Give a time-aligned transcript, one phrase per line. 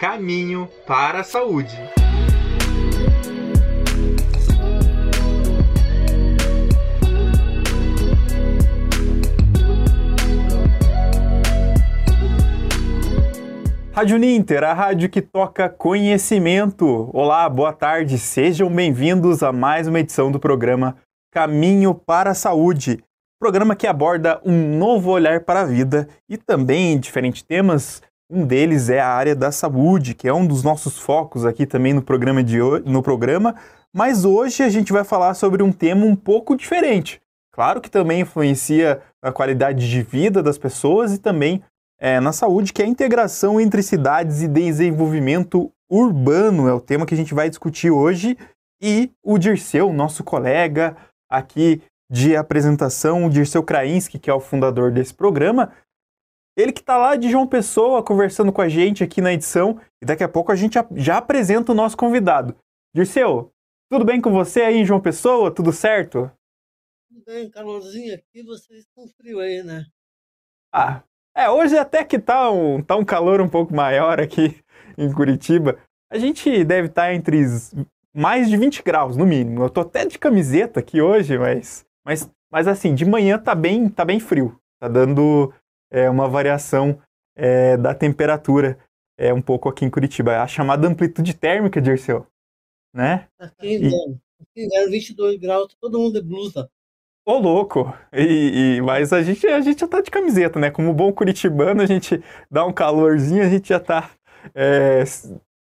[0.00, 1.76] Caminho para a Saúde.
[13.92, 17.10] Rádio Ninter, a rádio que toca conhecimento.
[17.12, 20.96] Olá, boa tarde, sejam bem-vindos a mais uma edição do programa
[21.30, 23.04] Caminho para a Saúde.
[23.38, 28.00] Programa que aborda um novo olhar para a vida e também diferentes temas.
[28.32, 31.92] Um deles é a área da saúde, que é um dos nossos focos aqui também
[31.92, 33.56] no programa de hoje, no programa.
[33.92, 37.20] Mas hoje a gente vai falar sobre um tema um pouco diferente.
[37.52, 41.60] Claro que também influencia a qualidade de vida das pessoas e também
[41.98, 47.04] é, na saúde, que é a integração entre cidades e desenvolvimento urbano, é o tema
[47.04, 48.38] que a gente vai discutir hoje.
[48.80, 50.96] E o Dirceu, nosso colega
[51.28, 55.72] aqui de apresentação, o Dirceu Krainski, que é o fundador desse programa,
[56.56, 60.06] ele que está lá de João Pessoa conversando com a gente aqui na edição, e
[60.06, 62.56] daqui a pouco a gente já apresenta o nosso convidado.
[62.94, 63.52] Dirceu,
[63.90, 65.54] tudo bem com você aí João Pessoa?
[65.54, 66.30] Tudo certo?
[67.08, 69.84] Tudo bem, calorzinho aqui, vocês estão frio aí, né?
[70.72, 71.02] Ah,
[71.34, 74.56] é, hoje até que tá um, tá um calor um pouco maior aqui
[74.98, 75.78] em Curitiba.
[76.10, 77.44] A gente deve estar tá entre
[78.14, 79.62] mais de 20 graus, no mínimo.
[79.62, 83.88] Eu tô até de camiseta aqui hoje, mas, mas, mas assim, de manhã tá bem,
[83.88, 84.60] tá bem frio.
[84.80, 85.52] Tá dando
[85.90, 87.00] é, uma variação
[87.36, 88.78] é, da temperatura
[89.18, 90.40] é, um pouco aqui em Curitiba.
[90.40, 92.26] A chamada amplitude térmica, Dirceu.
[92.94, 93.28] Né?
[93.38, 93.88] Aqui, e...
[93.88, 96.70] aqui 22 graus, todo mundo de blusa.
[97.26, 97.94] Ô, louco!
[98.12, 100.70] E, e, mas a gente, a gente já tá de camiseta, né?
[100.70, 104.10] Como bom curitibano, a gente dá um calorzinho, a gente já tá
[104.54, 105.04] é,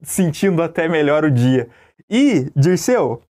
[0.01, 1.69] sentindo até melhor o dia.
[2.09, 3.21] E, Dirceu,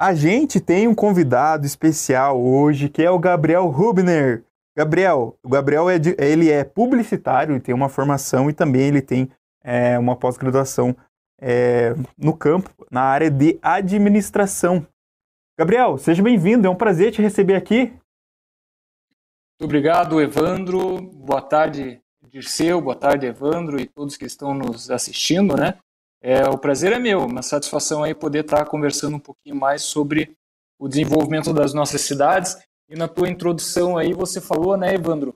[0.00, 4.44] a gente tem um convidado especial hoje, que é o Gabriel Rubner.
[4.76, 9.30] Gabriel, o Gabriel é de, ele é publicitário, tem uma formação e também ele tem
[9.62, 10.96] é, uma pós-graduação
[11.40, 14.86] é, no campo, na área de administração.
[15.56, 17.92] Gabriel, seja bem-vindo, é um prazer te receber aqui.
[19.54, 21.00] Muito obrigado, Evandro.
[21.00, 22.80] Boa tarde, Dirceu.
[22.80, 25.78] Boa tarde, Evandro e todos que estão nos assistindo, né?
[26.20, 30.34] É, o prazer é meu, uma satisfação aí poder estar conversando um pouquinho mais sobre
[30.78, 32.56] o desenvolvimento das nossas cidades.
[32.88, 35.34] E na tua introdução aí você falou, né, Evandro,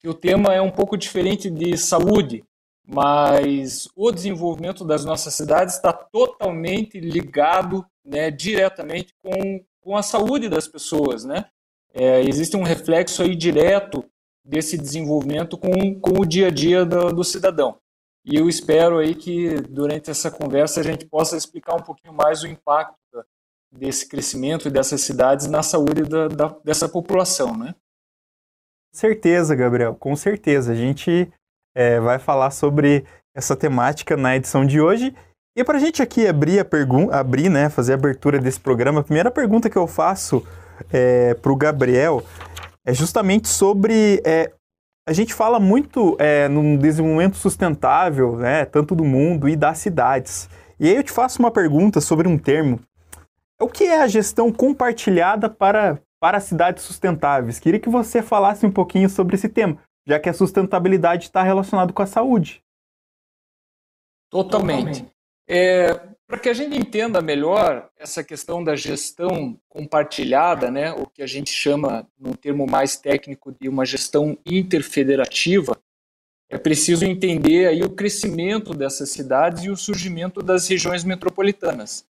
[0.00, 2.44] que o tema é um pouco diferente de saúde,
[2.86, 10.48] mas o desenvolvimento das nossas cidades está totalmente ligado né, diretamente com, com a saúde
[10.48, 11.24] das pessoas.
[11.24, 11.46] Né?
[11.92, 14.04] É, existe um reflexo aí direto
[14.44, 17.78] desse desenvolvimento com, com o dia a dia do, do cidadão.
[18.24, 22.42] E eu espero aí que durante essa conversa a gente possa explicar um pouquinho mais
[22.42, 22.96] o impacto
[23.72, 27.74] desse crescimento dessas cidades na saúde da, da, dessa população, né?
[28.92, 30.72] Certeza, Gabriel, com certeza.
[30.72, 31.30] A gente
[31.76, 33.04] é, vai falar sobre
[33.34, 35.14] essa temática na edição de hoje.
[35.54, 39.00] E para a gente aqui abrir a pergunta, abrir, né, fazer a abertura desse programa,
[39.00, 40.46] a primeira pergunta que eu faço
[40.90, 42.22] é, para o Gabriel
[42.84, 44.52] é justamente sobre é,
[45.08, 50.48] a gente fala muito é, no desenvolvimento sustentável, né, tanto do mundo e das cidades.
[50.80, 52.80] E aí eu te faço uma pergunta sobre um termo.
[53.60, 57.58] O que é a gestão compartilhada para, para cidades sustentáveis?
[57.58, 61.92] Queria que você falasse um pouquinho sobre esse tema já que a sustentabilidade está relacionada
[61.92, 62.62] com a saúde.
[64.30, 65.04] Totalmente.
[65.48, 65.92] É,
[66.26, 71.26] Para que a gente entenda melhor essa questão da gestão compartilhada, né, o que a
[71.26, 75.76] gente chama, num termo mais técnico, de uma gestão interfederativa,
[76.48, 82.06] é preciso entender aí o crescimento dessas cidades e o surgimento das regiões metropolitanas.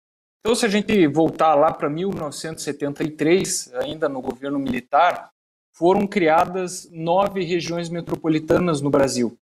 [0.47, 5.33] Então, se a gente voltar lá para 1973, ainda no governo militar,
[5.73, 9.37] foram criadas nove regiões metropolitanas no Brasil.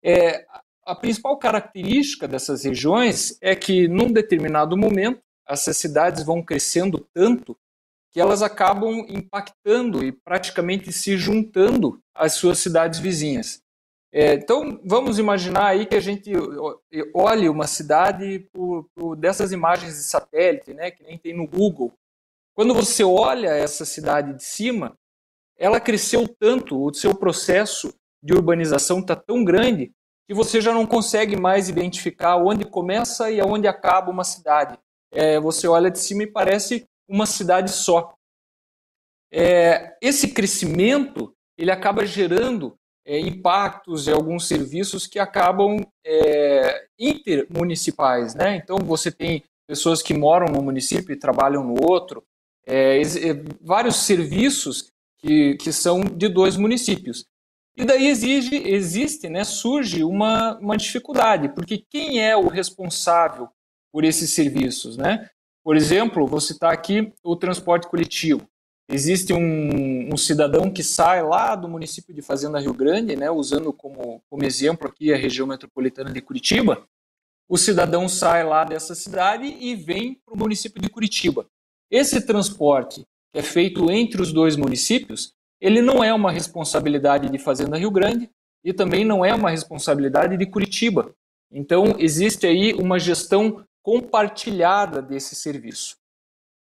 [0.00, 0.46] É,
[0.86, 7.58] a principal característica dessas regiões é que, num determinado momento, essas cidades vão crescendo tanto
[8.12, 13.60] que elas acabam impactando e praticamente se juntando às suas cidades vizinhas.
[14.10, 16.32] É, então, vamos imaginar aí que a gente
[17.14, 21.92] olhe uma cidade por, por dessas imagens de satélite, né, que nem tem no Google.
[22.54, 24.96] Quando você olha essa cidade de cima,
[25.58, 27.92] ela cresceu tanto, o seu processo
[28.22, 29.92] de urbanização está tão grande
[30.26, 34.78] que você já não consegue mais identificar onde começa e aonde acaba uma cidade.
[35.10, 38.14] É, você olha de cima e parece uma cidade só.
[39.32, 42.77] É, esse crescimento ele acaba gerando
[43.08, 48.34] é, impactos e alguns serviços que acabam é, intermunicipais.
[48.34, 48.56] Né?
[48.56, 52.22] Então você tem pessoas que moram no município e trabalham no outro,
[52.66, 53.00] é,
[53.62, 57.24] vários serviços que, que são de dois municípios.
[57.74, 63.48] E daí exige, existe, né, surge uma, uma dificuldade, porque quem é o responsável
[63.92, 65.28] por esses serviços, né?
[65.64, 68.48] Por exemplo, vou citar aqui o transporte coletivo.
[68.90, 73.70] Existe um, um, cidadão que sai lá do município de Fazenda Rio Grande, né, usando
[73.70, 76.86] como, como exemplo aqui a região metropolitana de Curitiba.
[77.46, 81.46] O cidadão sai lá dessa cidade e vem para o município de Curitiba.
[81.90, 87.38] Esse transporte que é feito entre os dois municípios, ele não é uma responsabilidade de
[87.38, 88.30] Fazenda Rio Grande
[88.64, 91.14] e também não é uma responsabilidade de Curitiba.
[91.50, 95.96] Então, existe aí uma gestão compartilhada desse serviço.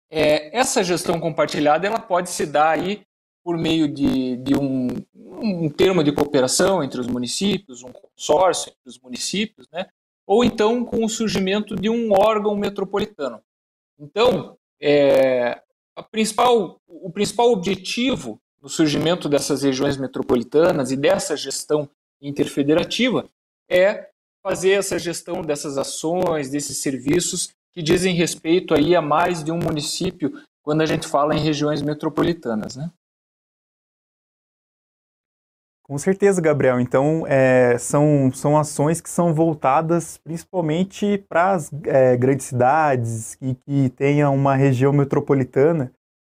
[0.09, 3.03] É, essa gestão compartilhada ela pode se dar aí
[3.43, 8.89] por meio de, de um, um termo de cooperação entre os municípios, um consórcio entre
[8.89, 9.87] os municípios, né?
[10.25, 13.41] ou então com o surgimento de um órgão metropolitano.
[13.97, 15.61] Então, é,
[16.11, 21.89] principal, o principal objetivo do surgimento dessas regiões metropolitanas e dessa gestão
[22.21, 23.29] interfederativa
[23.69, 24.09] é
[24.41, 29.59] fazer essa gestão dessas ações, desses serviços que dizem respeito aí a mais de um
[29.59, 30.31] município
[30.63, 32.91] quando a gente fala em regiões metropolitanas, né?
[35.89, 36.79] Com certeza, Gabriel.
[36.79, 43.55] Então, é, são, são ações que são voltadas principalmente para as é, grandes cidades e
[43.55, 45.91] que tenha uma região metropolitana.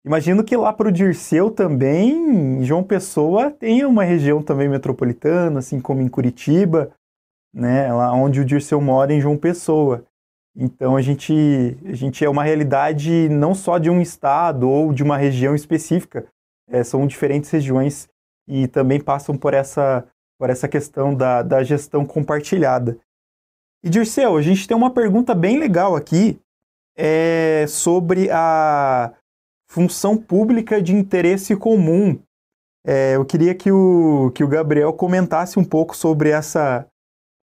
[0.06, 5.81] Imagino que lá para o Dirceu também, João Pessoa tenha uma região também metropolitana, assim
[5.81, 6.93] como em Curitiba,
[7.53, 10.05] né, lá onde o Dirceu mora, em João Pessoa.
[10.62, 11.33] Então a gente,
[11.87, 16.27] a gente é uma realidade não só de um estado ou de uma região específica,
[16.69, 18.07] é, são diferentes regiões
[18.47, 20.07] e também passam por essa,
[20.39, 22.99] por essa questão da, da gestão compartilhada.
[23.83, 26.39] E Dirceu, a gente tem uma pergunta bem legal aqui
[26.95, 29.15] é, sobre a
[29.71, 32.21] função pública de interesse comum.
[32.87, 36.87] É, eu queria que o, que o Gabriel comentasse um pouco sobre essa,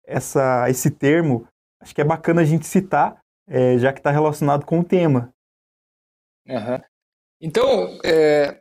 [0.07, 1.47] essa, esse termo.
[1.83, 5.35] Acho que é bacana a gente citar, é, já que está relacionado com o tema.
[6.49, 6.81] Uhum.
[7.41, 8.61] Então, é,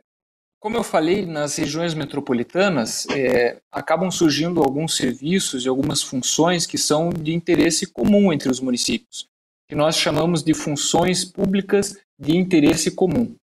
[0.60, 6.76] como eu falei, nas regiões metropolitanas é, acabam surgindo alguns serviços e algumas funções que
[6.76, 9.28] são de interesse comum entre os municípios,
[9.68, 13.36] que nós chamamos de funções públicas de interesse comum.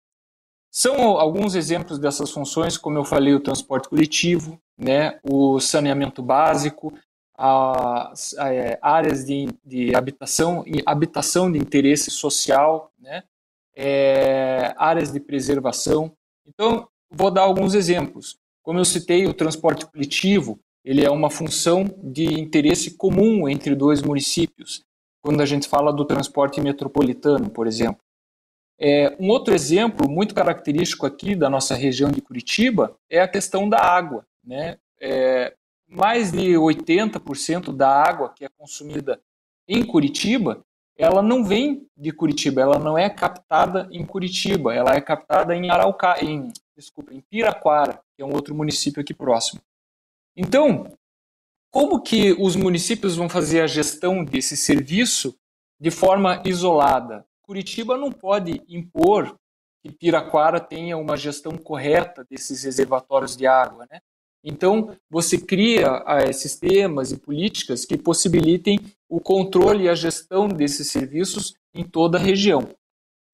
[0.72, 6.94] São alguns exemplos dessas funções, como eu falei, o transporte coletivo, né, o saneamento básico,
[7.38, 13.24] as, é, áreas de, de habitação e habitação de interesse social, né?
[13.76, 16.12] É, áreas de preservação.
[16.48, 18.38] Então, vou dar alguns exemplos.
[18.64, 24.02] Como eu citei, o transporte coletivo ele é uma função de interesse comum entre dois
[24.02, 24.86] municípios.
[25.22, 28.02] Quando a gente fala do transporte metropolitano, por exemplo.
[28.80, 33.68] É, um outro exemplo muito característico aqui da nossa região de Curitiba é a questão
[33.68, 34.26] da água.
[34.42, 34.78] Né?
[35.02, 35.54] É,
[35.88, 39.22] mais de 80% da água que é consumida
[39.68, 40.64] em Curitiba,
[40.98, 45.70] ela não vem de Curitiba, ela não é captada em Curitiba, ela é captada em
[45.70, 49.62] Arauca, em, desculpa, em Piraquara, que é um outro município aqui próximo.
[50.36, 50.92] Então,
[51.72, 55.38] como que os municípios vão fazer a gestão desse serviço
[55.80, 57.26] de forma isolada?
[57.44, 59.38] Curitiba não pode impor
[59.82, 64.00] que Piraquara tenha uma gestão correta desses reservatórios de água, né?
[64.50, 68.80] Então, você cria ah, sistemas e políticas que possibilitem
[69.10, 72.70] o controle e a gestão desses serviços em toda a região.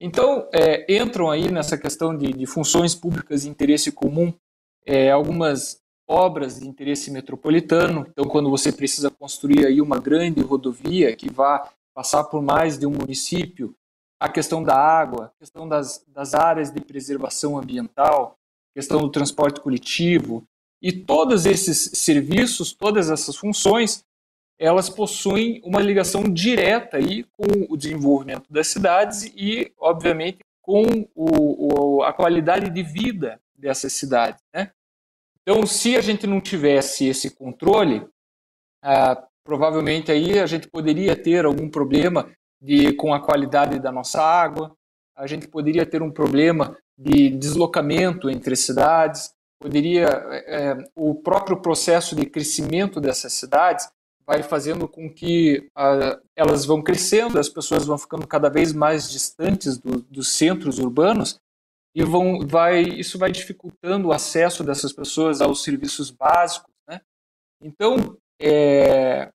[0.00, 4.34] Então, é, entram aí nessa questão de, de, funções públicas de interesse comum
[4.84, 8.04] é, algumas obras de interesse metropolitano.
[8.10, 12.86] Então, quando você precisa construir aí uma grande rodovia que vá passar por mais de
[12.86, 13.72] um município,
[14.18, 18.36] a questão da água, a questão das, das áreas de preservação ambiental,
[18.74, 20.44] questão do transporte coletivo,
[20.84, 24.04] e todos esses serviços, todas essas funções,
[24.58, 30.82] elas possuem uma ligação direta aí com o desenvolvimento das cidades e, obviamente, com
[31.14, 34.42] o, o, a qualidade de vida dessas cidades.
[34.52, 34.72] Né?
[35.40, 38.06] Então, se a gente não tivesse esse controle,
[38.82, 44.20] ah, provavelmente aí a gente poderia ter algum problema de, com a qualidade da nossa
[44.22, 44.76] água,
[45.16, 49.32] a gente poderia ter um problema de deslocamento entre cidades,
[49.64, 53.88] poderia é, é, o próprio processo de crescimento dessas cidades
[54.26, 59.10] vai fazendo com que a, elas vão crescendo, as pessoas vão ficando cada vez mais
[59.10, 61.40] distantes do, dos centros urbanos
[61.94, 66.74] e vão, vai, isso vai dificultando o acesso dessas pessoas aos serviços básicos.
[66.86, 67.00] Né?
[67.62, 69.30] Então, é,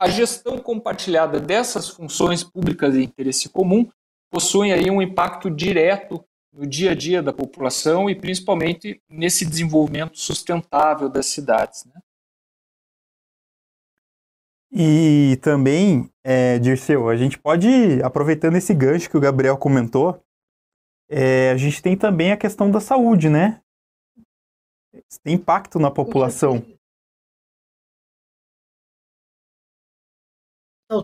[0.00, 3.90] a gestão compartilhada dessas funções públicas de interesse comum
[4.32, 6.24] possui aí um impacto direto
[6.58, 11.84] no dia a dia da população e principalmente nesse desenvolvimento sustentável das cidades.
[11.84, 11.92] Né?
[14.72, 20.20] E também, é, Dirceu, a gente pode, aproveitando esse gancho que o Gabriel comentou,
[21.08, 23.62] é, a gente tem também a questão da saúde, né?
[25.22, 26.60] Tem impacto na população.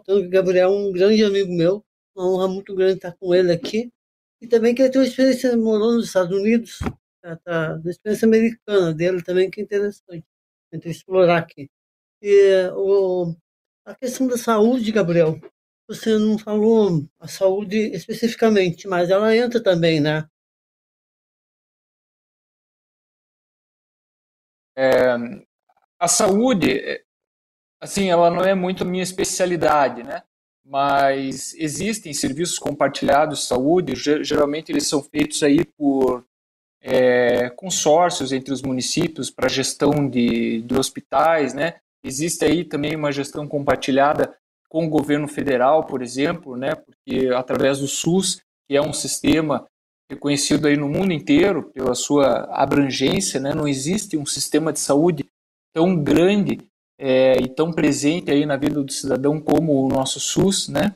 [0.04, 1.84] Que o Gabriel é um grande amigo meu,
[2.16, 3.92] uma honra muito grande estar com ele aqui.
[4.40, 6.78] E também que ele tem uma experiência, morou nos Estados Unidos,
[7.22, 10.24] tá, tá, experiência americana dele também, que é interessante
[10.74, 11.70] gente explorar aqui.
[12.22, 13.34] E o,
[13.84, 15.40] a questão da saúde, Gabriel,
[15.88, 20.28] você não falou a saúde especificamente, mas ela entra também, né?
[24.76, 25.14] É,
[25.98, 27.04] a saúde,
[27.80, 30.22] assim, ela não é muito minha especialidade, né?
[30.66, 36.24] Mas existem serviços compartilhados de saúde, geralmente eles são feitos aí por
[36.80, 41.76] é, consórcios entre os municípios para gestão de, de hospitais, né?
[42.04, 44.36] Existe aí também uma gestão compartilhada
[44.68, 49.64] com o governo federal, por exemplo, né, porque através do SUS, que é um sistema
[50.10, 55.24] reconhecido aí no mundo inteiro pela sua abrangência, né, não existe um sistema de saúde
[55.72, 56.58] tão grande
[57.06, 60.94] é, e tão presente aí na vida do cidadão como o nosso SUS, né?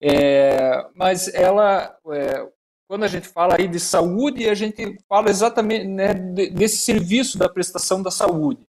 [0.00, 2.48] É, mas ela, é,
[2.88, 7.50] quando a gente fala aí de saúde, a gente fala exatamente né, desse serviço da
[7.50, 8.62] prestação da saúde.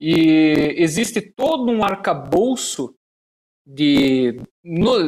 [0.00, 2.94] E existe todo um arcabouço
[3.66, 4.98] de, no,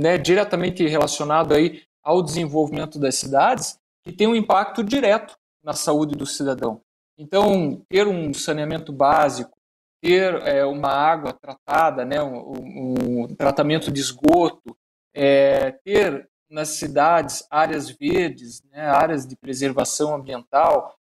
[0.00, 6.16] né, diretamente relacionado aí ao desenvolvimento das cidades que tem um impacto direto na saúde
[6.16, 6.80] do cidadão.
[7.16, 9.55] Então, ter um saneamento básico,
[10.06, 14.76] ter é, uma água tratada, né, um, um tratamento de esgoto,
[15.12, 20.96] é, ter nas cidades áreas verdes, né, áreas de preservação ambiental,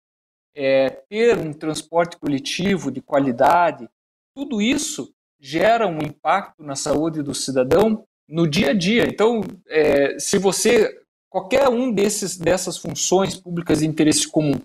[0.54, 3.88] é, ter um transporte coletivo de qualidade,
[4.36, 9.04] tudo isso gera um impacto na saúde do cidadão no dia a dia.
[9.08, 10.96] Então, é, se você
[11.28, 14.60] qualquer um desses dessas funções públicas de interesse comum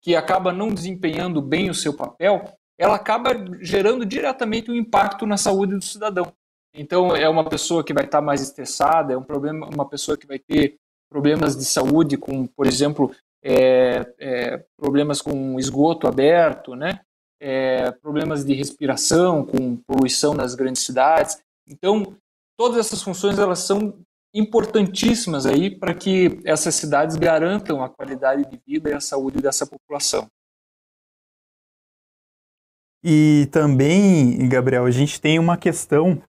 [0.00, 2.44] que acaba não desempenhando bem o seu papel,
[2.80, 6.32] ela acaba gerando diretamente um impacto na saúde do cidadão.
[6.74, 10.26] Então, é uma pessoa que vai estar mais estressada, é um problema, uma pessoa que
[10.26, 10.76] vai ter
[11.10, 17.00] problemas de saúde, com, por exemplo, é, é, problemas com esgoto aberto, né?
[17.38, 21.38] É, problemas de respiração, com poluição nas grandes cidades.
[21.68, 22.16] Então,
[22.56, 23.94] todas essas funções elas são
[24.34, 29.66] importantíssimas aí para que essas cidades garantam a qualidade de vida e a saúde dessa
[29.66, 30.26] população.
[33.02, 36.22] E também, Gabriel, a gente tem uma questão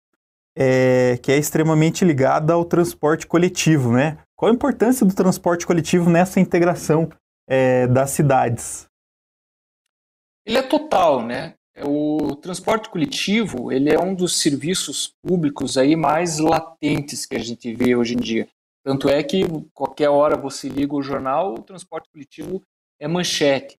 [0.55, 4.17] é, que é extremamente ligada ao transporte coletivo, né?
[4.35, 7.09] Qual a importância do transporte coletivo nessa integração
[7.47, 8.87] é, das cidades?
[10.45, 11.55] Ele é total, né?
[11.83, 17.73] O transporte coletivo ele é um dos serviços públicos aí mais latentes que a gente
[17.73, 18.47] vê hoje em dia.
[18.83, 22.61] Tanto é que qualquer hora você liga o jornal, o transporte coletivo
[22.99, 23.77] é manchete.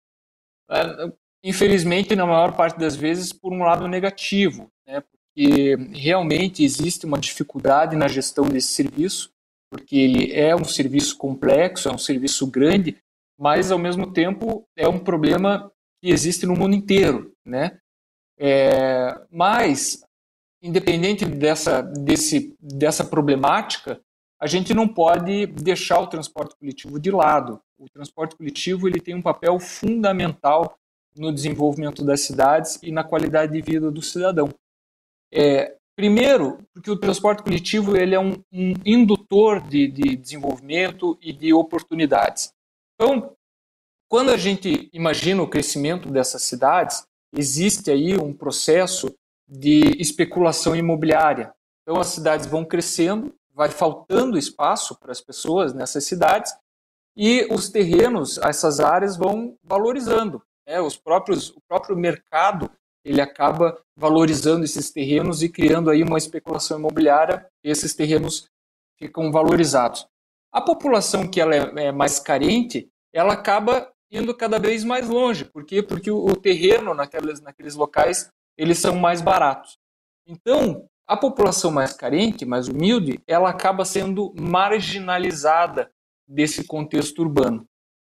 [1.45, 5.01] Infelizmente, na maior parte das vezes, por um lado negativo, né?
[5.01, 9.33] porque realmente existe uma dificuldade na gestão desse serviço
[9.73, 12.99] porque ele é um serviço complexo, é um serviço grande,
[13.41, 17.79] mas ao mesmo tempo é um problema que existe no mundo inteiro, né?
[18.39, 20.05] É, mas
[20.63, 23.99] independente dessa desse dessa problemática,
[24.39, 27.59] a gente não pode deixar o transporte coletivo de lado.
[27.79, 30.77] O transporte coletivo ele tem um papel fundamental
[31.17, 34.49] no desenvolvimento das cidades e na qualidade de vida do cidadão.
[35.33, 41.33] É, Primeiro, porque o transporte coletivo ele é um, um indutor de, de desenvolvimento e
[41.33, 42.53] de oportunidades.
[42.95, 43.37] Então,
[44.09, 47.05] quando a gente imagina o crescimento dessas cidades,
[47.35, 49.15] existe aí um processo
[49.47, 51.53] de especulação imobiliária.
[51.83, 56.55] Então, as cidades vão crescendo, vai faltando espaço para as pessoas nessas cidades
[57.15, 60.43] e os terrenos, essas áreas vão valorizando.
[60.67, 60.81] Né?
[60.81, 62.71] Os próprios, o próprio mercado
[63.05, 68.49] ele acaba valorizando esses terrenos e criando aí uma especulação imobiliária, esses terrenos
[68.97, 70.07] ficam valorizados.
[70.53, 75.45] A população que ela é, é mais carente, ela acaba indo cada vez mais longe.
[75.45, 75.83] Por quê?
[75.83, 79.79] Porque o, o terreno naqueles, naqueles locais, eles são mais baratos.
[80.27, 85.91] Então, a população mais carente, mais humilde, ela acaba sendo marginalizada
[86.29, 87.67] desse contexto urbano.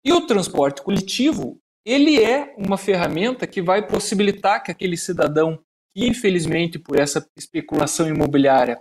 [0.04, 5.58] E o transporte coletivo, ele é uma ferramenta que vai possibilitar que aquele cidadão
[5.94, 8.80] que, infelizmente, por essa especulação imobiliária,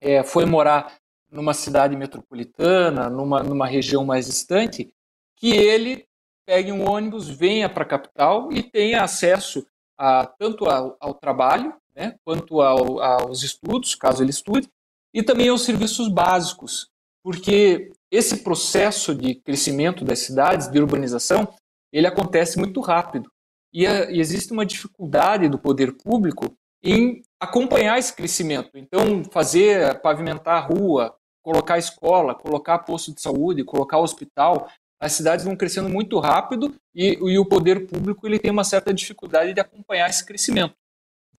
[0.00, 0.96] é, foi morar
[1.30, 4.90] numa cidade metropolitana, numa, numa região mais distante,
[5.36, 6.06] que ele
[6.46, 9.66] pegue um ônibus, venha para a capital e tenha acesso
[9.98, 14.68] a, tanto ao, ao trabalho, né, quanto ao, aos estudos, caso ele estude,
[15.12, 16.88] e também aos serviços básicos,
[17.22, 21.52] porque esse processo de crescimento das cidades, de urbanização,
[21.92, 23.30] ele acontece muito rápido.
[23.72, 28.70] E, a, e existe uma dificuldade do poder público em acompanhar esse crescimento.
[28.74, 34.68] Então, fazer, pavimentar a rua, colocar escola, colocar posto de saúde, colocar hospital,
[35.00, 38.92] as cidades vão crescendo muito rápido e, e, o poder público ele tem uma certa
[38.92, 40.74] dificuldade de acompanhar esse crescimento.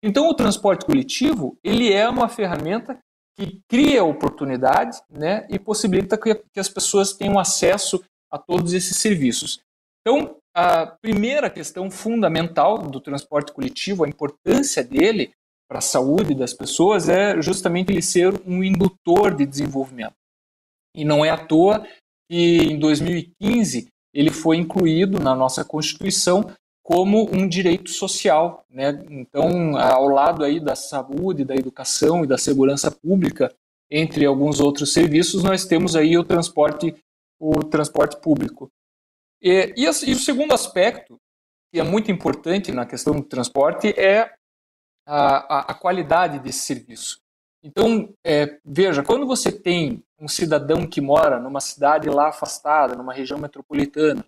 [0.01, 2.97] Então, o transporte coletivo ele é uma ferramenta
[3.37, 8.01] que cria oportunidade né, e possibilita que, que as pessoas tenham acesso
[8.31, 9.61] a todos esses serviços.
[10.01, 15.31] Então, a primeira questão fundamental do transporte coletivo, a importância dele
[15.69, 20.15] para a saúde das pessoas, é justamente ele ser um indutor de desenvolvimento.
[20.95, 21.85] E não é à toa
[22.29, 26.51] que em 2015 ele foi incluído na nossa Constituição
[26.83, 29.05] como um direito social, né?
[29.11, 33.53] Então, ao lado aí da saúde, da educação e da segurança pública,
[33.91, 36.95] entre alguns outros serviços, nós temos aí o transporte,
[37.39, 38.71] o transporte público.
[39.41, 41.19] E, e, e o segundo aspecto,
[41.71, 44.31] que é muito importante na questão do transporte, é
[45.05, 47.19] a, a, a qualidade desse serviço.
[47.63, 53.13] Então, é, veja, quando você tem um cidadão que mora numa cidade lá afastada, numa
[53.13, 54.25] região metropolitana,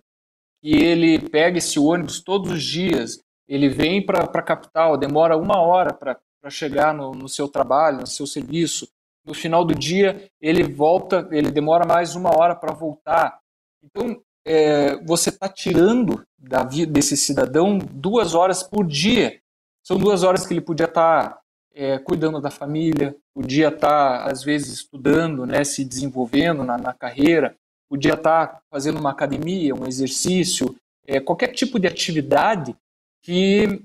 [0.62, 5.60] e ele pega esse ônibus todos os dias, ele vem para a capital, demora uma
[5.60, 6.18] hora para
[6.50, 8.88] chegar no, no seu trabalho, no seu serviço,
[9.24, 13.40] no final do dia ele volta, ele demora mais uma hora para voltar.
[13.82, 19.40] Então, é, você está tirando da vida desse cidadão duas horas por dia.
[19.82, 21.40] São duas horas que ele podia estar tá,
[21.74, 26.92] é, cuidando da família, podia estar, tá, às vezes, estudando, né, se desenvolvendo na, na
[26.92, 27.56] carreira,
[27.88, 30.74] podia estar tá fazendo uma academia, um exercício,
[31.06, 32.76] é, qualquer tipo de atividade
[33.22, 33.82] que,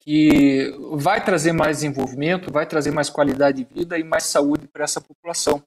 [0.00, 4.84] que vai trazer mais desenvolvimento, vai trazer mais qualidade de vida e mais saúde para
[4.84, 5.62] essa população.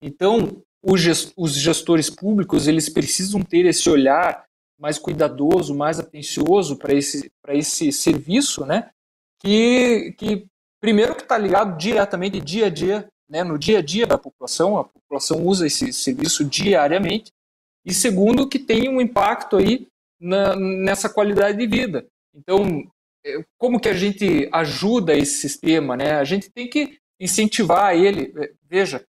[0.00, 4.44] Então, os gestores públicos eles precisam ter esse olhar
[4.78, 8.90] mais cuidadoso, mais atencioso para esse, para esse serviço, né?
[9.40, 10.46] Que, que
[10.80, 13.42] primeiro que está ligado diretamente dia a dia, né?
[13.42, 17.32] No dia a dia da população, a população usa esse serviço diariamente.
[17.84, 19.86] E segundo que tem um impacto aí
[20.20, 22.06] na, nessa qualidade de vida.
[22.34, 22.86] Então,
[23.24, 26.16] é, como que a gente ajuda esse sistema, né?
[26.16, 28.34] A gente tem que incentivar ele.
[28.68, 29.04] Veja,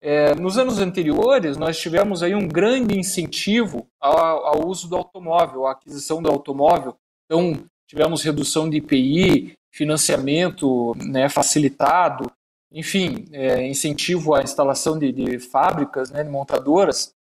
[0.00, 5.66] é, nos anos anteriores, nós tivemos aí um grande incentivo ao, ao, uso do automóvel,
[5.66, 6.96] à aquisição do automóvel.
[7.26, 12.30] Então, tivemos redução de IPI, financiamento né, facilitado,
[12.70, 17.12] enfim, é, incentivo à instalação de, de fábricas, né, de montadoras.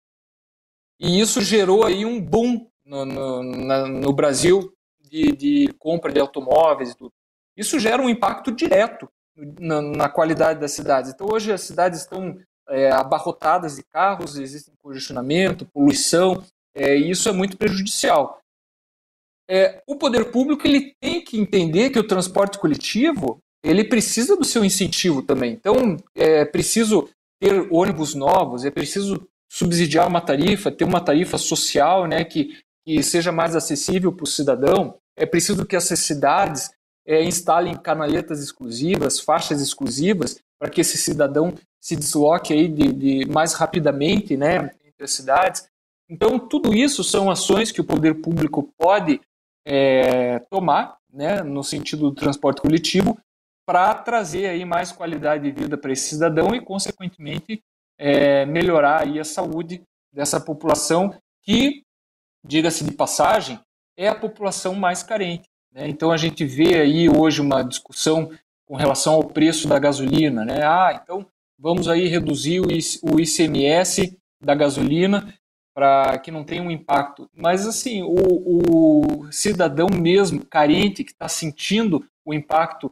[1.01, 6.21] E isso gerou aí um boom no, no, na, no Brasil de, de, compra de
[6.21, 7.13] automóveis e tudo.
[7.57, 9.09] Isso gera um impacto direto
[9.59, 11.11] na, na qualidade das cidades.
[11.11, 17.29] Então, hoje as cidades estão é, abarrotadas de carros, existe congestionamento, poluição, é, e isso
[17.29, 18.41] é muito prejudicial.
[19.49, 24.45] É, o poder público ele tem que entender que o transporte coletivo ele precisa do
[24.45, 25.53] seu incentivo também.
[25.53, 27.09] Então, é preciso
[27.41, 33.03] ter ônibus novos, é preciso subsidiar uma tarifa, ter uma tarifa social né, que, que
[33.03, 34.97] seja mais acessível para o cidadão.
[35.17, 36.71] É preciso que essas cidades
[37.07, 41.55] é, instalem canaletas exclusivas, faixas exclusivas, para que esse cidadão
[41.87, 45.69] se desloque aí de, de mais rapidamente né, entre as cidades.
[46.11, 49.21] Então, tudo isso são ações que o poder público pode
[49.65, 53.17] é, tomar, né, no sentido do transporte coletivo,
[53.65, 57.63] para trazer aí mais qualidade de vida para esse cidadão e, consequentemente,
[57.97, 59.81] é, melhorar aí a saúde
[60.13, 61.85] dessa população que,
[62.45, 63.61] diga-se de passagem,
[63.97, 65.49] é a população mais carente.
[65.73, 65.89] Né?
[65.89, 68.29] Então, a gente vê aí hoje uma discussão
[68.67, 70.45] com relação ao preço da gasolina.
[70.45, 70.65] Né?
[70.65, 71.25] Ah, então
[71.59, 75.35] vamos aí reduzir o ICMS da gasolina
[75.75, 77.29] para que não tenha um impacto.
[77.35, 82.91] Mas assim, o, o cidadão mesmo carente que está sentindo o impacto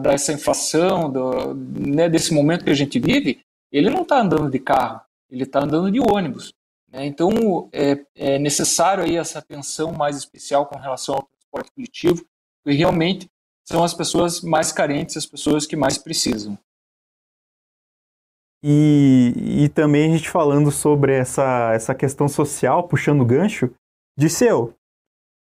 [0.00, 4.58] dessa inflação, do, né, desse momento que a gente vive, ele não está andando de
[4.58, 6.54] carro, ele está andando de ônibus.
[6.90, 7.04] Né?
[7.06, 12.24] Então é, é, necessário aí essa atenção mais especial com relação ao transporte coletivo,
[12.64, 13.28] e realmente
[13.66, 16.58] são as pessoas mais carentes, as pessoas que mais precisam.
[18.62, 19.32] E,
[19.64, 23.72] e também a gente falando sobre essa, essa questão social, puxando o gancho,
[24.18, 24.74] Disseu,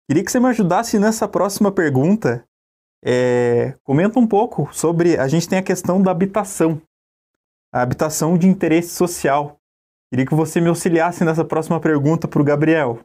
[0.09, 2.45] queria que você me ajudasse nessa próxima pergunta.
[3.05, 5.19] É, comenta um pouco sobre.
[5.19, 6.81] A gente tem a questão da habitação,
[7.73, 9.59] a habitação de interesse social.
[10.09, 13.05] Queria que você me auxiliasse nessa próxima pergunta para o Gabriel.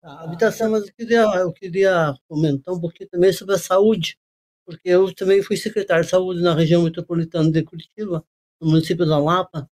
[0.00, 4.16] A habitação, mas eu queria, eu queria comentar um pouquinho também sobre a saúde,
[4.64, 8.24] porque eu também fui secretário de saúde na região metropolitana de Curitiba,
[8.62, 9.68] no município da Lapa,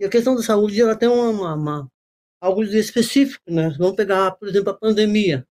[0.00, 1.92] e a questão da saúde ela tem uma, uma, uma
[2.40, 3.70] algo específico, né?
[3.78, 5.46] Vamos pegar, por exemplo, a pandemia.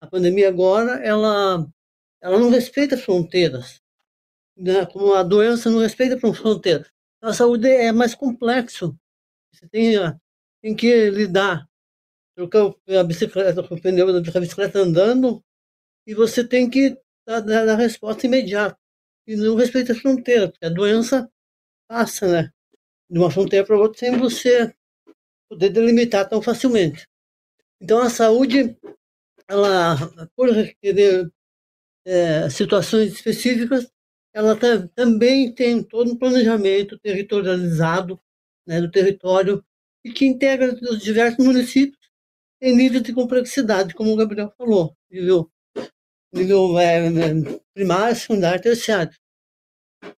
[0.00, 1.66] A pandemia agora, ela,
[2.20, 3.80] ela não respeita fronteiras,
[4.56, 4.86] né?
[4.86, 6.90] Como a doença não respeita fronteiras.
[7.22, 8.98] A saúde é mais complexo.
[9.52, 9.94] Você tem,
[10.62, 11.66] tem que lidar
[12.36, 15.42] trocar a bicicleta, o pneu da bicicleta andando
[16.06, 18.76] e você tem que dar, dar a resposta imediata.
[19.26, 21.30] E não respeita a fronteira, porque a doença
[21.88, 22.50] passa, né?
[23.10, 24.74] De uma fronteira para outra sem você
[25.48, 27.06] poder delimitar tão facilmente.
[27.80, 28.76] Então a saúde,
[29.48, 29.96] ela,
[30.36, 31.30] por requerer
[32.06, 33.90] é, situações específicas,
[34.32, 34.58] ela
[34.94, 38.20] também tem todo um planejamento territorializado
[38.66, 39.64] né, do território
[40.04, 41.98] e que integra os diversos municípios
[42.60, 45.50] em nível de complexidade, como o Gabriel falou, nível,
[46.32, 47.10] nível é
[47.74, 49.14] primário, secundário, terciário.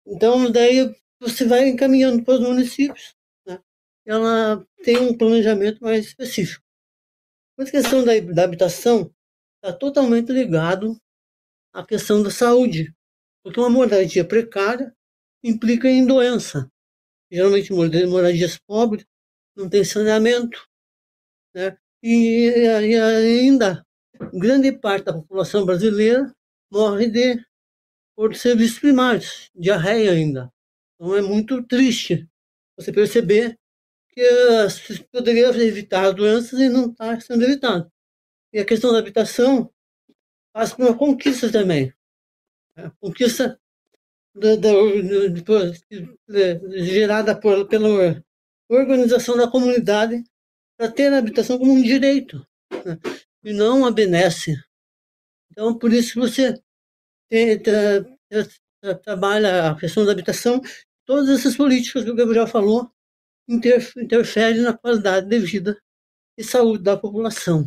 [0.06, 0.94] Então, daí
[1.26, 3.14] você vai encaminhando para os municípios,
[3.46, 3.60] né?
[4.04, 6.64] ela tem um planejamento mais específico.
[7.56, 9.12] Mas a questão da, da habitação
[9.56, 10.96] está totalmente ligado
[11.72, 12.94] à questão da saúde,
[13.42, 14.94] porque uma moradia precária
[15.42, 16.70] implica em doença.
[17.30, 19.04] Geralmente moradias pobres
[19.56, 20.66] não tem saneamento,
[21.54, 21.76] né?
[22.02, 23.84] E, e ainda
[24.32, 26.32] grande parte da população brasileira
[26.70, 27.44] morre de
[28.14, 30.50] por serviços primários, diarreia ainda.
[30.96, 32.28] Então é muito triste
[32.76, 33.58] você perceber
[34.10, 37.90] que se poderia evitar doenças e não está sendo evitado.
[38.52, 39.70] E a questão da habitação
[40.52, 41.92] passa por uma conquista também.
[42.76, 43.60] A conquista
[44.34, 44.70] da, da,
[46.82, 48.22] gerada por, pela
[48.68, 50.24] organização da comunidade
[50.76, 52.46] para ter a habitação como um direito
[52.84, 52.98] né?
[53.44, 54.54] e não uma benesse.
[55.50, 56.58] Então, por isso você
[57.28, 57.60] tem,
[58.94, 60.60] trabalha a questão da habitação,
[61.04, 62.90] todas essas políticas que o Gabriel falou
[63.48, 65.80] inter, interferem na qualidade de vida
[66.38, 67.66] e saúde da população.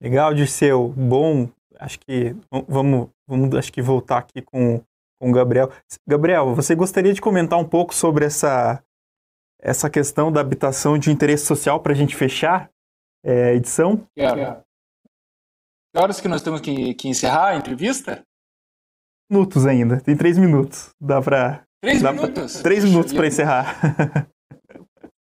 [0.00, 0.88] Legal, Dirceu.
[0.90, 4.80] Bom, acho que vamos, vamos acho que voltar aqui com,
[5.20, 5.72] com o Gabriel.
[6.06, 8.82] Gabriel, você gostaria de comentar um pouco sobre essa
[9.60, 12.70] essa questão da habitação de interesse social para a gente fechar
[13.24, 14.06] é, a edição?
[14.14, 14.62] Quero.
[15.92, 18.24] Que horas que nós temos que, que encerrar a entrevista?
[19.30, 20.90] Minutos ainda, tem três minutos.
[21.00, 21.62] Dá para.
[21.82, 22.54] Três dá minutos?
[22.54, 24.28] Pra, três minutos para encerrar.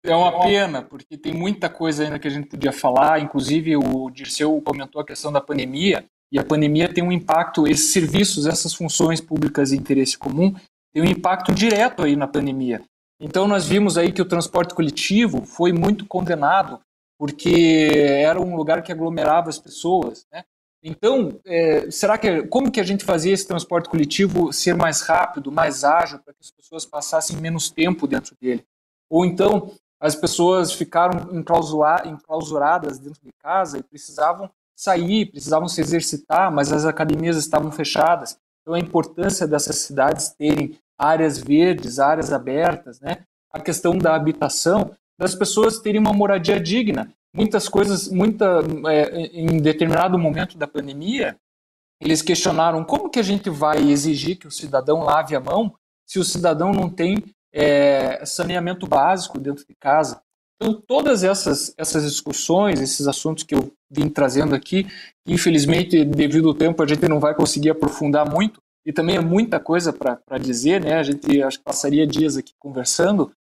[0.06, 3.20] É uma pena, porque tem muita coisa ainda que a gente podia falar.
[3.20, 7.92] Inclusive, o Dirceu comentou a questão da pandemia, e a pandemia tem um impacto, esses
[7.92, 10.54] serviços, essas funções públicas de interesse comum,
[10.94, 12.82] tem um impacto direto aí na pandemia.
[13.20, 16.80] Então nós vimos aí que o transporte coletivo foi muito condenado
[17.20, 17.90] porque
[18.22, 20.44] era um lugar que aglomerava as pessoas, né?
[20.84, 25.52] Então, é, será que como que a gente fazia esse transporte coletivo ser mais rápido,
[25.52, 28.66] mais ágil, para que as pessoas passassem menos tempo dentro dele?
[29.10, 36.52] Ou então as pessoas ficaram enclausuradas dentro de casa e precisavam sair, precisavam se exercitar,
[36.52, 38.38] mas as academias estavam fechadas.
[38.62, 43.24] Então a importância dessas cidades terem áreas verdes, áreas abertas, né?
[43.52, 47.12] A questão da habitação, das pessoas terem uma moradia digna.
[47.34, 48.60] Muitas coisas, muita,
[48.90, 51.38] é, em determinado momento da pandemia,
[52.02, 55.76] eles questionaram como que a gente vai exigir que o cidadão lave a mão
[56.08, 60.22] se o cidadão não tem é, saneamento básico dentro de casa.
[60.56, 64.88] Então, todas essas, essas discussões, esses assuntos que eu vim trazendo aqui,
[65.26, 69.60] infelizmente, devido ao tempo, a gente não vai conseguir aprofundar muito, e também é muita
[69.60, 70.94] coisa para dizer, né?
[70.94, 73.32] A gente acho que passaria dias aqui conversando.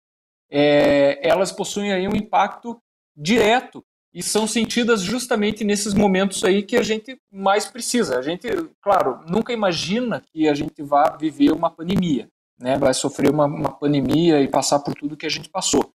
[0.50, 2.76] É, elas possuem aí um impacto
[3.16, 8.18] direto e são sentidas justamente nesses momentos aí que a gente mais precisa.
[8.18, 8.48] A gente,
[8.80, 12.78] claro, nunca imagina que a gente vá viver uma pandemia, né?
[12.78, 15.92] Vai sofrer uma, uma pandemia e passar por tudo que a gente passou.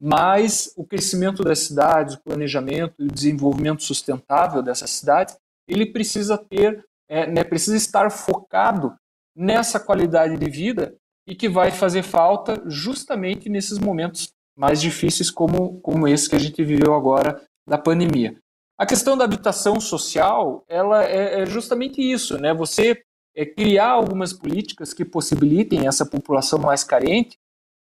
[0.00, 6.38] Mas o crescimento das cidades, o planejamento e o desenvolvimento sustentável dessas cidades, ele precisa
[6.38, 8.94] ter é, né, precisa estar focado
[9.34, 10.94] nessa qualidade de vida
[11.26, 16.40] e que vai fazer falta justamente nesses momentos mais difíceis como, como esse que a
[16.40, 18.36] gente viveu agora da pandemia.
[18.76, 22.52] A questão da habitação social, ela é, é justamente isso, né?
[22.52, 23.00] Você
[23.36, 27.38] é, criar algumas políticas que possibilitem essa população mais carente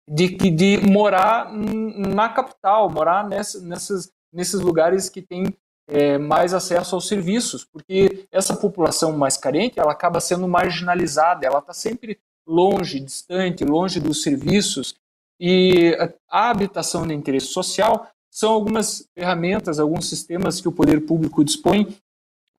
[0.09, 5.55] de, de morar na capital, morar nessa, nessas, nesses lugares que têm
[5.87, 11.59] é, mais acesso aos serviços, porque essa população mais carente ela acaba sendo marginalizada, ela
[11.59, 14.94] está sempre longe, distante, longe dos serviços
[15.40, 15.96] E
[16.28, 21.96] a habitação de interesse social são algumas ferramentas, alguns sistemas que o poder público dispõe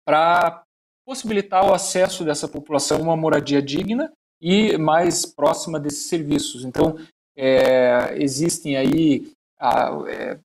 [0.05, 0.63] para
[1.05, 6.65] possibilitar o acesso dessa população a uma moradia digna e mais próxima desses serviços.
[6.65, 6.97] Então,
[7.37, 10.39] é, existem aí a, é,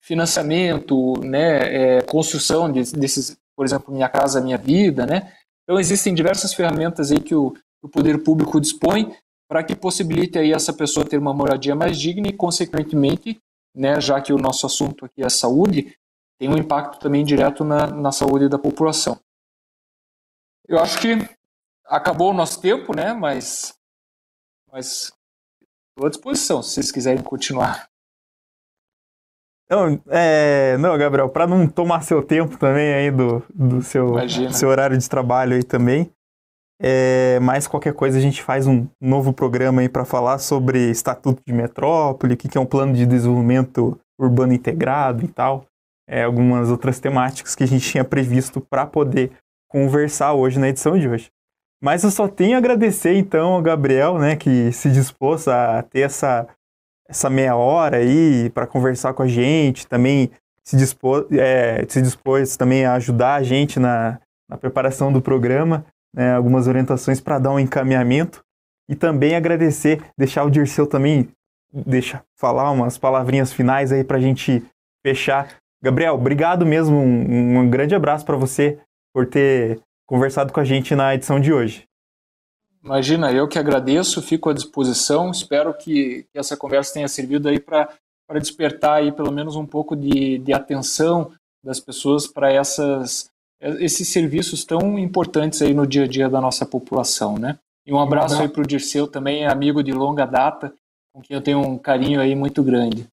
[0.00, 5.32] financiamento, né, é, construção de, desses, por exemplo, Minha Casa Minha Vida, né?
[5.64, 9.14] Então, existem diversas ferramentas aí que o, o poder público dispõe
[9.52, 13.38] para que possibilite aí essa pessoa ter uma moradia mais digna e, consequentemente,
[13.76, 15.94] né, já que o nosso assunto aqui é saúde,
[16.38, 19.20] tem um impacto também direto na, na saúde da população.
[20.66, 21.18] Eu acho que
[21.84, 23.12] acabou o nosso tempo, né?
[23.12, 23.74] Mas,
[24.72, 25.12] mas
[25.90, 27.90] estou à disposição se vocês quiserem continuar.
[29.68, 34.14] Não, é, não Gabriel, para não tomar seu tempo também aí do, do seu,
[34.50, 36.10] seu horário de trabalho aí também,
[36.84, 41.40] é, mais qualquer coisa a gente faz um novo programa aí para falar sobre Estatuto
[41.46, 45.64] de Metrópole, o que, que é um plano de desenvolvimento urbano integrado e tal,
[46.08, 49.30] é, algumas outras temáticas que a gente tinha previsto para poder
[49.70, 51.30] conversar hoje na edição de hoje.
[51.80, 56.00] Mas eu só tenho a agradecer então ao Gabriel, né, que se dispôs a ter
[56.00, 56.48] essa,
[57.08, 60.32] essa meia hora aí para conversar com a gente, também
[60.64, 65.84] se dispôs, é, se dispôs também a ajudar a gente na, na preparação do programa
[66.14, 68.42] né, algumas orientações para dar um encaminhamento
[68.88, 71.28] e também agradecer, deixar o Dirceu também
[71.72, 74.62] deixa falar umas palavrinhas finais aí para a gente
[75.02, 75.56] fechar.
[75.82, 78.78] Gabriel, obrigado mesmo, um, um grande abraço para você
[79.12, 81.84] por ter conversado com a gente na edição de hoje.
[82.84, 87.58] Imagina, eu que agradeço, fico à disposição, espero que, que essa conversa tenha servido aí
[87.58, 87.88] para
[88.40, 91.32] despertar aí pelo menos um pouco de, de atenção
[91.64, 93.30] das pessoas para essas
[93.62, 97.58] esses serviços tão importantes aí no dia a dia da nossa população, né?
[97.86, 100.74] E um abraço aí para o Dirceu também, amigo de longa data,
[101.12, 103.06] com quem eu tenho um carinho aí muito grande.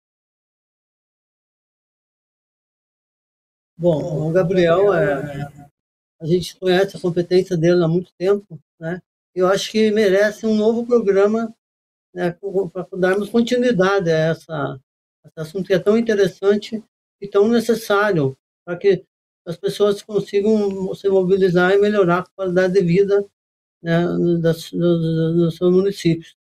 [3.78, 5.48] Bom, o Gabriel, é,
[6.20, 9.02] a gente conhece a competência dele há muito tempo, né?
[9.35, 11.54] Eu acho que merece um novo programa
[12.14, 12.35] né,
[12.72, 14.80] para darmos continuidade a essa,
[15.26, 16.82] esse assunto que é tão interessante
[17.20, 19.04] e tão necessário para que
[19.46, 23.24] as pessoas consigam se mobilizar e melhorar a qualidade de vida
[23.82, 24.02] né,
[24.40, 26.37] das, dos, dos seus municípios.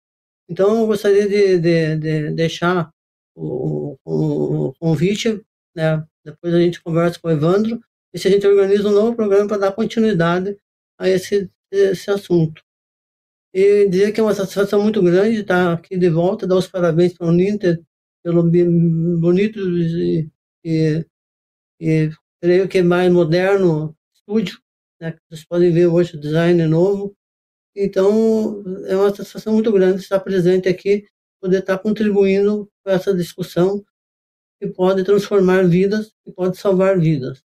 [0.50, 2.92] Então, eu gostaria de, de, de deixar
[3.36, 5.44] o, o, o, convite,
[5.76, 7.82] né, depois a gente conversa com o Evandro,
[8.14, 10.58] e se a gente organiza um novo programa para dar continuidade
[10.98, 12.62] a esse, esse assunto.
[13.54, 17.14] E dizer que é uma satisfação muito grande estar aqui de volta, dar os parabéns
[17.14, 17.82] para o Ninter
[18.24, 18.44] pelo
[19.20, 20.30] bonito e,
[20.64, 21.06] e,
[21.80, 22.10] e
[22.44, 24.60] creio que é mais moderno estúdio,
[25.00, 27.16] né, vocês podem ver hoje o design novo.
[27.74, 31.08] Então, é uma satisfação muito grande estar presente aqui,
[31.42, 33.82] poder estar contribuindo com essa discussão
[34.60, 37.42] que pode transformar vidas e pode salvar vidas.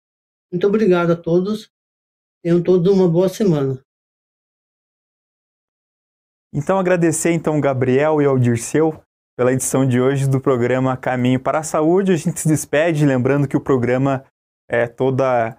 [0.52, 1.72] Muito obrigado a todos.
[2.44, 3.84] Tenham todos uma boa semana.
[6.54, 9.02] Então, agradecer então Gabriel e ao Dirceu
[9.36, 12.12] pela edição de hoje do programa Caminho para a Saúde.
[12.12, 14.24] A gente se despede, lembrando que o programa
[14.74, 15.56] é, toda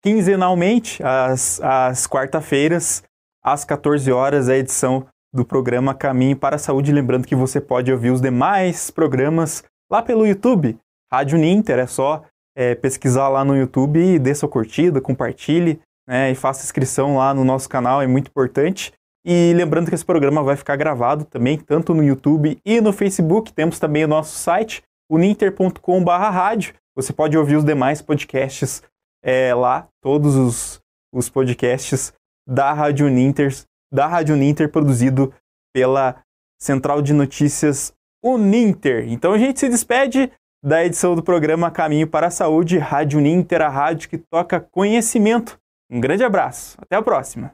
[0.00, 3.02] quinzenalmente, às, às quarta-feiras,
[3.42, 6.92] às 14 horas, a edição do programa Caminho para a Saúde.
[6.92, 10.78] Lembrando que você pode ouvir os demais programas lá pelo YouTube,
[11.12, 12.22] Rádio Ninter, é só
[12.56, 17.34] é, pesquisar lá no YouTube e dê sua curtida, compartilhe né, e faça inscrição lá
[17.34, 18.92] no nosso canal, é muito importante.
[19.26, 23.52] E lembrando que esse programa vai ficar gravado também, tanto no YouTube e no Facebook.
[23.52, 26.74] Temos também o nosso site, o ninter.com/rádio.
[26.94, 28.82] Você pode ouvir os demais podcasts
[29.22, 30.80] é, lá, todos os,
[31.12, 32.12] os podcasts
[32.46, 33.52] da Rádio Ninter,
[33.92, 35.32] da Rádio Ninter produzido
[35.72, 36.22] pela
[36.60, 39.10] Central de Notícias Uninter.
[39.10, 40.30] Então a gente se despede
[40.62, 45.58] da edição do programa Caminho para a Saúde, Rádio Ninter, a rádio que toca conhecimento.
[45.90, 47.52] Um grande abraço, até a próxima.